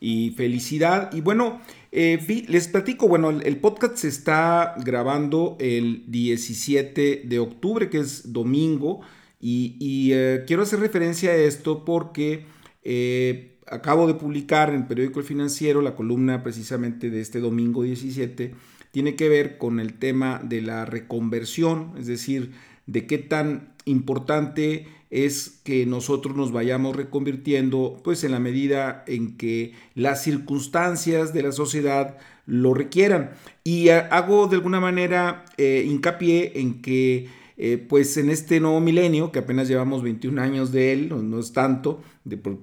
[0.00, 1.12] y felicidad.
[1.12, 1.60] Y bueno,
[1.92, 8.32] eh, les platico, bueno, el, podcast se está grabando el 17 de octubre, que es
[8.32, 9.02] domingo,
[9.40, 12.44] y, eh, quiero hacer referencia a esto porque
[12.82, 17.82] eh, acabo de publicar en el periódico El Financiero la columna precisamente de este domingo
[17.82, 18.54] 17,
[18.90, 22.52] tiene que ver con el tema de la reconversión, es decir,
[22.86, 29.36] de qué tan importante es que nosotros nos vayamos reconvirtiendo pues en la medida en
[29.36, 33.32] que las circunstancias de la sociedad lo requieran.
[33.64, 39.32] Y hago de alguna manera eh, hincapié en que eh, pues en este nuevo milenio,
[39.32, 42.02] que apenas llevamos 21 años de él, no, es tanto,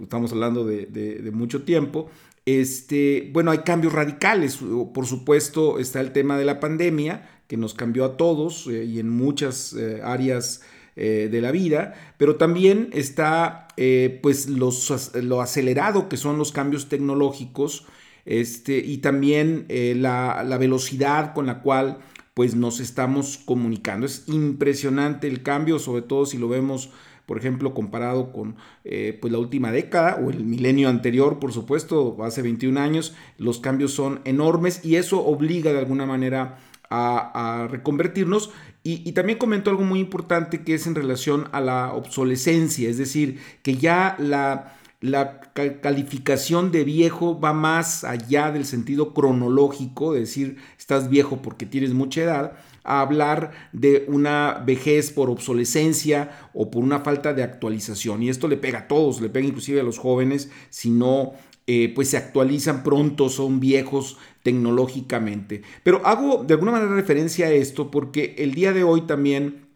[0.00, 2.10] estamos hablando de, mucho tiempo,
[2.44, 4.58] este, bueno, hay cambios radicales.
[4.92, 8.98] Por supuesto está el tema de la pandemia, que nos cambió a todos eh, y
[8.98, 10.62] en muchas áreas
[10.94, 16.90] eh, de la vida, pero también está eh, pues lo acelerado que son los cambios
[16.90, 17.86] tecnológicos
[18.26, 22.00] este, y también eh, la, velocidad con la cual
[22.34, 24.04] pues nos estamos comunicando.
[24.04, 26.90] Es impresionante el cambio, sobre todo si lo vemos
[27.24, 32.42] por ejemplo, comparado con pues la última década o el milenio anterior, por supuesto, hace
[32.42, 36.58] 21 años, los cambios son enormes y eso obliga de alguna manera
[36.92, 38.50] a, reconvertirnos.
[38.84, 43.38] Y, también comentó algo muy importante que es en relación a la obsolescencia, es decir,
[43.62, 45.40] que ya la, la
[45.80, 51.94] calificación de viejo va más allá del sentido cronológico, es decir, estás viejo porque tienes
[51.94, 58.24] mucha edad, a hablar de una vejez por obsolescencia o por una falta de actualización.
[58.24, 61.34] Y esto le pega a todos, le pega inclusive a los jóvenes si no
[61.68, 65.62] eh, pues se actualizan pronto, son viejos tecnológicamente.
[65.82, 69.68] Pero hago de alguna manera referencia a esto porque el día de hoy también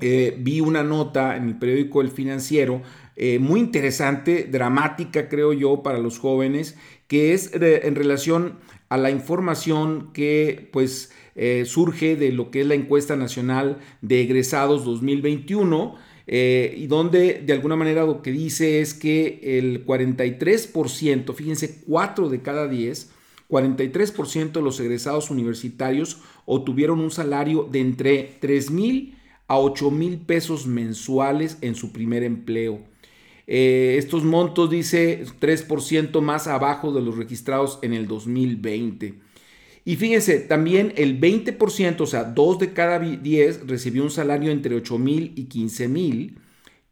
[0.00, 2.82] eh, vi una nota en el periódico El Financiero
[3.16, 6.76] eh, muy interesante, dramática creo yo para los jóvenes,
[7.06, 11.12] que es en relación a la información que pues
[11.64, 15.96] surge de lo que es la encuesta nacional de egresados 2021
[16.32, 22.28] eh, y donde de alguna manera lo que dice es que el 43%, fíjense, 4
[22.28, 23.10] de cada 10,
[23.50, 29.18] 43% de los egresados universitarios obtuvieron un salario de entre 3 mil
[29.48, 32.80] a 8 mil pesos mensuales en su primer empleo.
[33.48, 39.14] Eh, estos montos, dice, 3% más abajo de los registrados en el 2020.
[39.84, 44.76] Y fíjense, también el 20%, o sea, 2 de cada 10 recibió un salario entre
[44.76, 46.38] 8 mil y 15 mil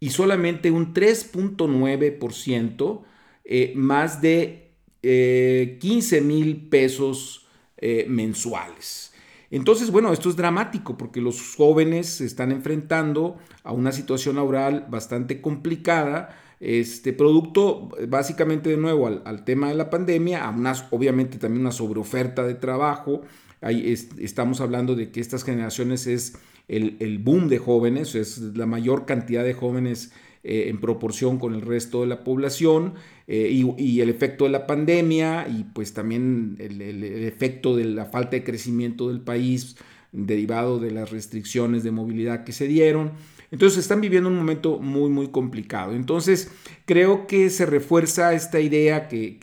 [0.00, 3.02] y solamente un 3.9%
[3.44, 4.67] eh, más de
[5.02, 9.12] 15 eh, mil pesos eh, mensuales.
[9.50, 14.86] Entonces, bueno, esto es dramático porque los jóvenes se están enfrentando a una situación laboral
[14.90, 21.38] bastante complicada este producto, básicamente de nuevo al, tema de la pandemia, a unas, obviamente
[21.38, 23.22] también una sobreoferta de trabajo.
[23.60, 26.36] Estamos hablando de que estas generaciones es
[26.66, 30.12] el, boom de jóvenes, es la mayor cantidad de jóvenes
[30.44, 32.94] eh, en proporción con el resto de la población
[33.26, 38.30] eh, y, el efecto de la pandemia y pues también el, efecto de la falta
[38.30, 39.76] de crecimiento del país
[40.12, 43.12] derivado de las restricciones de movilidad que se dieron.
[43.50, 45.92] Entonces están viviendo un momento muy, muy complicado.
[45.92, 46.52] Entonces
[46.84, 49.38] creo que se refuerza esta idea que,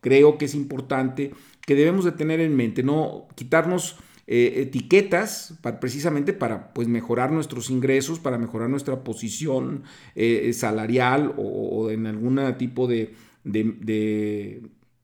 [0.00, 1.32] creo que es importante,
[1.66, 3.96] que debemos de tener en mente, no quitarnos
[4.26, 11.90] eh, etiquetas precisamente para pues, mejorar nuestros ingresos, para mejorar nuestra posición eh, salarial o,
[11.90, 13.14] en algún tipo de,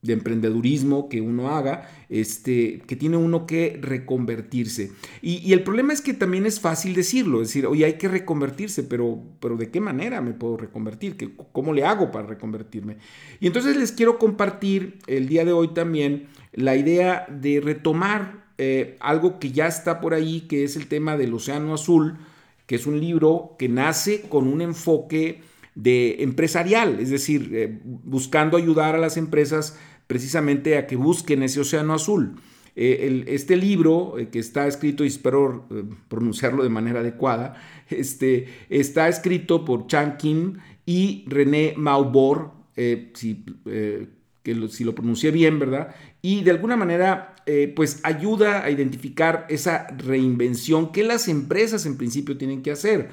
[0.03, 4.93] de emprendedurismo que uno haga, este, que tiene uno que reconvertirse.
[5.21, 8.83] Y, el problema es que también es fácil decirlo, es decir, oye, hay que reconvertirse,
[8.83, 11.17] pero, pero ¿de qué manera me puedo reconvertir?
[11.53, 12.97] ¿Cómo le hago para reconvertirme?
[13.41, 18.99] Y entonces les quiero compartir el día de hoy también la idea de retomar eh,
[19.01, 22.19] algo que ya está por ahí, que es el tema del Océano Azul,
[22.67, 25.41] que es un libro que nace con un enfoque
[25.75, 31.59] de empresarial, es decir, eh, buscando ayudar a las empresas precisamente a que busquen ese
[31.61, 32.35] océano azul.
[32.77, 35.67] Eh, este libro, que está escrito, y espero
[36.09, 37.55] pronunciarlo de manera adecuada,
[37.89, 45.95] este, está escrito por Chan Kim y René Maubor, que si lo pronuncié bien, ¿verdad?
[46.21, 51.97] Y de alguna manera, eh, pues ayuda a identificar esa reinvención que las empresas en
[51.97, 53.11] principio tienen que hacer.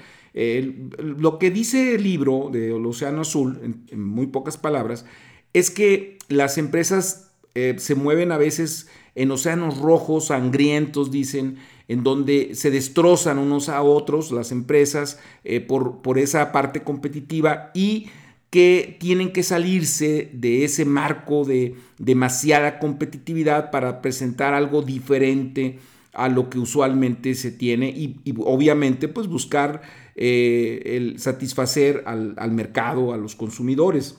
[1.00, 5.06] lo que dice el libro de El Océano Azul, en, muy pocas palabras,
[5.54, 11.58] es que las empresas eh, se mueven a veces en océanos rojos, sangrientos, dicen,
[11.88, 17.72] en donde se destrozan unos a otros las empresas eh, por, por esa parte competitiva
[17.74, 18.12] y
[18.50, 25.80] que tienen que salirse de ese marco de demasiada competitividad para presentar algo diferente
[26.14, 29.82] a lo que usualmente se tiene y, obviamente pues buscar
[30.16, 34.18] eh, el satisfacer al, al mercado, a los consumidores.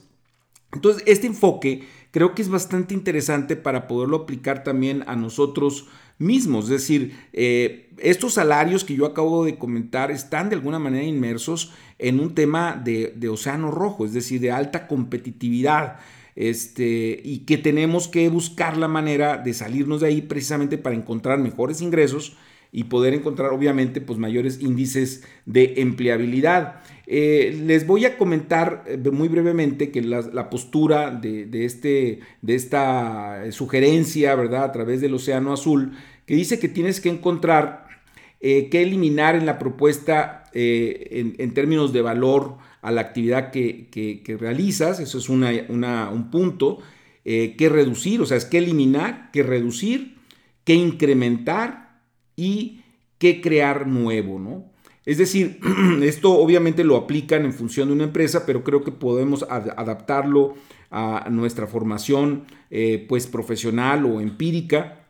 [0.72, 5.86] Entonces este enfoque creo que es bastante interesante para poderlo aplicar también a nosotros
[6.18, 6.64] mismos.
[6.64, 11.72] Es decir, eh, estos salarios que yo acabo de comentar están de alguna manera inmersos
[11.98, 15.98] en un tema de, océano rojo, es decir, de alta competitividad.
[16.36, 21.40] Este, y que tenemos que buscar la manera de salirnos de ahí precisamente para encontrar
[21.40, 22.36] mejores ingresos
[22.70, 26.80] y poder encontrar obviamente pues mayores índices de empleabilidad.
[27.10, 33.50] Eh, les voy a comentar eh, muy brevemente que la, postura de, este, de esta
[33.50, 34.64] sugerencia, ¿verdad?
[34.64, 35.92] A través del Océano Azul,
[36.26, 37.88] que dice que tienes que encontrar,
[38.40, 45.00] eh, que eliminar en la propuesta en, términos de valor a la actividad que, realizas,
[45.00, 46.78] eso es un punto,
[47.24, 50.16] que reducir, o sea, es que eliminar, que reducir,
[50.64, 51.88] que incrementar,
[52.38, 52.82] y
[53.18, 54.70] qué crear nuevo, ¿no?
[55.08, 55.58] Es decir,
[56.02, 60.54] esto obviamente lo aplican en función de una empresa, pero creo que podemos adaptarlo
[60.90, 65.06] a nuestra formación eh, pues profesional o empírica.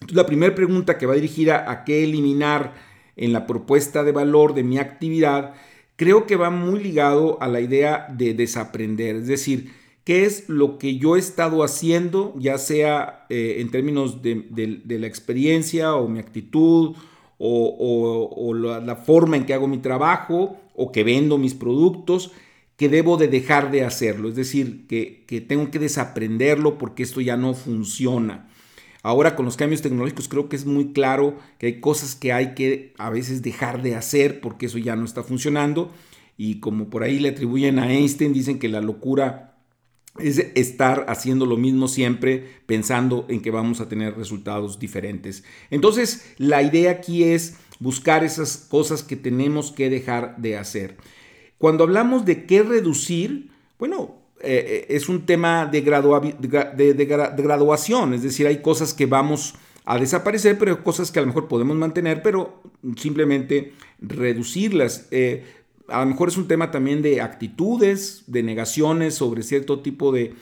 [0.00, 2.72] Entonces, la primera pregunta que va dirigida a qué eliminar
[3.14, 5.52] en la propuesta de valor de mi actividad,
[5.96, 9.70] creo que va muy ligado a la idea de desaprender, es decir,
[10.04, 15.06] qué es lo que yo he estado haciendo, ya sea eh, en términos de, la
[15.06, 16.96] experiencia o mi actitud
[17.38, 22.32] o, la, forma en que hago mi trabajo o que vendo mis productos,
[22.76, 24.28] que debo de dejar de hacerlo.
[24.28, 28.48] Es decir, que, que tengo que desaprenderlo porque esto ya no funciona.
[29.02, 32.54] Ahora con los cambios tecnológicos creo que es muy claro que hay cosas que hay
[32.54, 35.92] que a veces dejar de hacer porque eso ya no está funcionando.
[36.36, 39.55] Y como por ahí le atribuyen a Einstein, dicen que la locura
[40.20, 45.44] es estar haciendo lo mismo siempre pensando en que vamos a tener resultados diferentes.
[45.70, 50.96] Entonces, la idea aquí es buscar esas cosas que tenemos que dejar de hacer.
[51.58, 58.60] Cuando hablamos de qué reducir, bueno, eh, es un tema de, graduación, es decir, hay
[58.60, 59.54] cosas que vamos
[59.84, 62.62] a desaparecer, pero hay cosas que a lo mejor podemos mantener, pero
[62.96, 65.06] simplemente reducirlas.
[65.10, 65.44] Eh,
[65.88, 70.34] a lo mejor es un tema también de actitudes, de negaciones sobre cierto tipo de,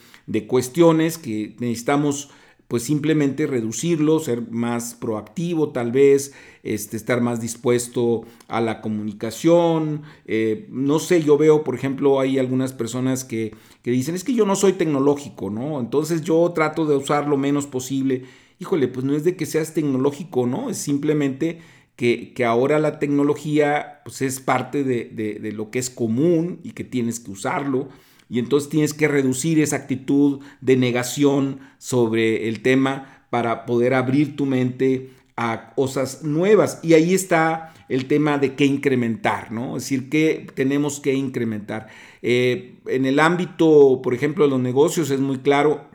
[0.47, 2.31] cuestiones que necesitamos
[2.67, 6.33] pues simplemente reducirlo, ser más proactivo tal vez,
[6.63, 10.03] este, estar más dispuesto a la comunicación.
[10.25, 14.33] Eh, no sé, yo veo, por ejemplo, hay algunas personas que, que, dicen, es que
[14.33, 15.79] yo no soy tecnológico, ¿no?
[15.79, 18.25] Entonces yo trato de usar lo menos posible.
[18.59, 20.71] Híjole, pues no es de que seas tecnológico, ¿no?
[20.71, 21.61] Es simplemente
[21.97, 27.21] que, ahora la tecnología pues, es parte de, lo que es común y que tienes
[27.21, 27.89] que usarlo.
[28.29, 34.35] Y entonces tienes que reducir esa actitud de negación sobre el tema para poder abrir
[34.35, 36.81] tu mente a cosas nuevas.
[36.83, 39.77] Y ahí está el tema de qué incrementar, ¿no?
[39.77, 41.89] Es decir, qué tenemos que incrementar.
[42.23, 45.89] Eh, en el ámbito, por ejemplo, de los negocios es muy claro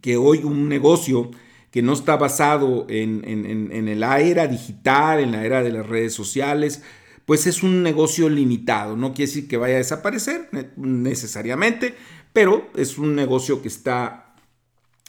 [0.00, 1.30] que hoy un negocio
[1.74, 6.14] que no está basado en, en, la era digital, en la era de las redes
[6.14, 6.84] sociales,
[7.24, 8.96] pues es un negocio limitado.
[8.96, 11.96] No quiere decir que vaya a desaparecer necesariamente,
[12.32, 14.36] pero es un negocio que está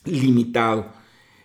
[0.06, 0.92] limitado.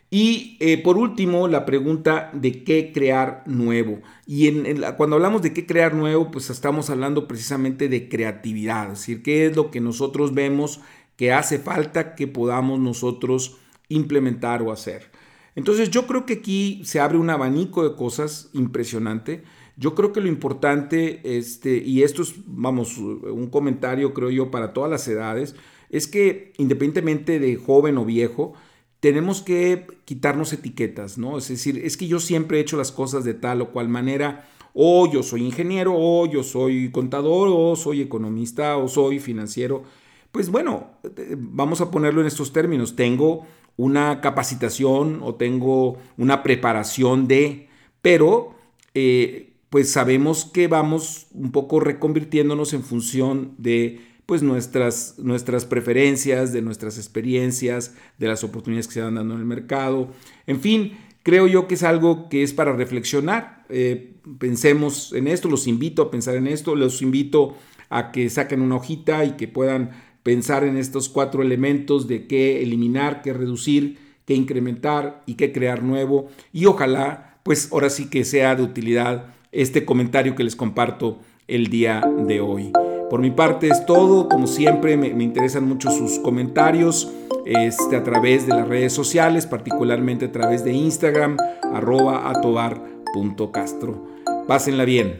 [0.08, 4.00] Y eh, por último, la pregunta de qué crear nuevo.
[4.24, 9.00] Y en, cuando hablamos de qué crear nuevo, pues estamos hablando precisamente de creatividad, es
[9.00, 10.80] decir, qué es lo que nosotros vemos
[11.16, 13.58] que hace falta que podamos nosotros
[13.90, 15.09] implementar o hacer.
[15.54, 19.42] Entonces yo creo que aquí se abre un abanico de cosas impresionante.
[19.76, 24.72] Yo creo que lo importante, este, y esto es, vamos, un comentario creo yo para
[24.72, 25.56] todas las edades,
[25.88, 28.54] es que independientemente de joven o viejo,
[29.00, 31.38] tenemos que quitarnos etiquetas, ¿no?
[31.38, 34.48] Es decir, es que yo siempre he hecho las cosas de tal o cual manera,
[34.74, 39.82] o yo soy ingeniero, o yo soy contador, o soy economista, o soy financiero.
[40.30, 42.94] Pues bueno, eh, vamos a ponerlo en estos términos.
[42.94, 43.46] Tengo
[43.80, 47.68] una capacitación o tengo una preparación de,
[48.02, 48.54] pero
[48.92, 56.52] eh, pues sabemos que vamos un poco reconvirtiéndonos en función de pues nuestras, nuestras preferencias,
[56.52, 60.10] de nuestras experiencias, de las oportunidades que se van dando en el mercado.
[60.46, 63.64] En fin, creo yo que es algo que es para reflexionar.
[63.70, 67.56] Eh, pensemos en esto, los invito a pensar en esto, los invito
[67.88, 69.90] a que saquen una hojita y que puedan
[70.22, 75.82] pensar en estos cuatro elementos de qué eliminar, qué reducir, qué incrementar y qué crear
[75.82, 76.28] nuevo.
[76.52, 81.66] Y ojalá, pues ahora sí que sea de utilidad este comentario que les comparto el
[81.66, 82.72] día de hoy.
[83.10, 87.12] Por mi parte es todo, como siempre me, interesan mucho sus comentarios
[87.44, 91.36] este, a través de las redes sociales, particularmente a través de Instagram,
[91.72, 94.06] arroba atobar.castro.
[94.46, 95.18] Pásenla bien.